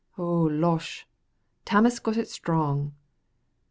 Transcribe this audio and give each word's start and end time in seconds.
oh, 0.17 0.41
losh! 0.51 1.05
Tammas 1.63 1.99
got 1.99 2.17
it 2.17 2.27
strong." 2.27 2.95